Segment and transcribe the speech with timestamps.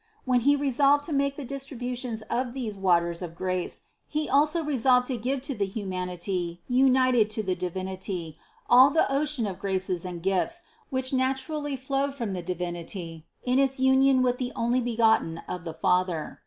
[0.25, 5.05] When He resolved to make the distributions of these waters of grace, He also resolved
[5.13, 10.23] to give to the humanity united to the Divinity all the ocean of graces and
[10.23, 15.73] gifts, which naturally flowed from the Divinity in its union with the Onlybegotten of the
[15.75, 16.39] Father.